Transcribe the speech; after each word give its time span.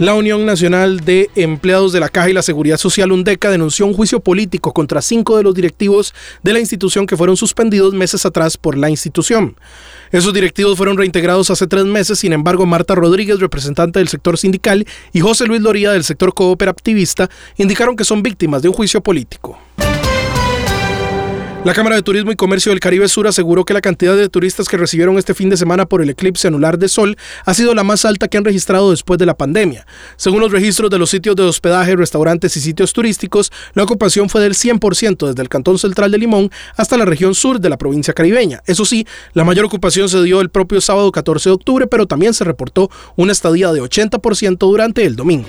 La 0.00 0.14
Unión 0.14 0.46
Nacional 0.46 1.00
de 1.00 1.28
Empleados 1.34 1.92
de 1.92 2.00
la 2.00 2.08
Caja 2.08 2.30
y 2.30 2.32
la 2.32 2.40
Seguridad 2.40 2.78
Social 2.78 3.12
UNDECA 3.12 3.50
denunció 3.50 3.84
un 3.84 3.92
juicio 3.92 4.20
político 4.20 4.72
contra 4.72 5.02
cinco 5.02 5.36
de 5.36 5.42
los 5.42 5.54
directivos 5.54 6.14
de 6.42 6.54
la 6.54 6.58
institución 6.58 7.06
que 7.06 7.18
fueron 7.18 7.36
suspendidos 7.36 7.92
meses 7.92 8.24
atrás 8.24 8.56
por 8.56 8.78
la 8.78 8.88
institución. 8.88 9.56
Esos 10.10 10.32
directivos 10.32 10.78
fueron 10.78 10.96
reintegrados 10.96 11.50
hace 11.50 11.66
tres 11.66 11.84
meses, 11.84 12.18
sin 12.18 12.32
embargo, 12.32 12.64
Marta 12.64 12.94
Rodríguez, 12.94 13.40
representante 13.40 13.98
del 13.98 14.08
sector 14.08 14.38
sindical, 14.38 14.86
y 15.12 15.20
José 15.20 15.44
Luis 15.44 15.60
Loría 15.60 15.92
del 15.92 16.04
sector 16.04 16.32
cooperativista 16.32 17.28
indicaron 17.58 17.94
que 17.94 18.04
son 18.04 18.22
víctimas 18.22 18.62
de 18.62 18.68
un 18.68 18.74
juicio 18.74 19.02
político. 19.02 19.58
La 21.62 21.74
Cámara 21.74 21.96
de 21.96 22.02
Turismo 22.02 22.32
y 22.32 22.36
Comercio 22.36 22.72
del 22.72 22.80
Caribe 22.80 23.06
Sur 23.06 23.26
aseguró 23.26 23.66
que 23.66 23.74
la 23.74 23.82
cantidad 23.82 24.16
de 24.16 24.30
turistas 24.30 24.66
que 24.66 24.78
recibieron 24.78 25.18
este 25.18 25.34
fin 25.34 25.50
de 25.50 25.58
semana 25.58 25.84
por 25.84 26.00
el 26.00 26.08
eclipse 26.08 26.48
anular 26.48 26.78
de 26.78 26.88
sol 26.88 27.18
ha 27.44 27.52
sido 27.52 27.74
la 27.74 27.84
más 27.84 28.06
alta 28.06 28.28
que 28.28 28.38
han 28.38 28.46
registrado 28.46 28.90
después 28.90 29.18
de 29.18 29.26
la 29.26 29.36
pandemia. 29.36 29.86
Según 30.16 30.40
los 30.40 30.52
registros 30.52 30.88
de 30.88 30.98
los 30.98 31.10
sitios 31.10 31.36
de 31.36 31.42
hospedaje, 31.42 31.96
restaurantes 31.96 32.56
y 32.56 32.62
sitios 32.62 32.94
turísticos, 32.94 33.52
la 33.74 33.82
ocupación 33.82 34.30
fue 34.30 34.40
del 34.40 34.54
100% 34.54 35.26
desde 35.26 35.42
el 35.42 35.50
Cantón 35.50 35.78
Central 35.78 36.10
de 36.10 36.16
Limón 36.16 36.50
hasta 36.76 36.96
la 36.96 37.04
región 37.04 37.34
sur 37.34 37.60
de 37.60 37.68
la 37.68 37.76
provincia 37.76 38.14
caribeña. 38.14 38.62
Eso 38.64 38.86
sí, 38.86 39.06
la 39.34 39.44
mayor 39.44 39.66
ocupación 39.66 40.08
se 40.08 40.22
dio 40.22 40.40
el 40.40 40.48
propio 40.48 40.80
sábado 40.80 41.12
14 41.12 41.50
de 41.50 41.54
octubre, 41.54 41.86
pero 41.86 42.06
también 42.06 42.32
se 42.32 42.44
reportó 42.44 42.90
una 43.16 43.32
estadía 43.32 43.70
de 43.70 43.82
80% 43.82 44.56
durante 44.60 45.04
el 45.04 45.14
domingo. 45.14 45.48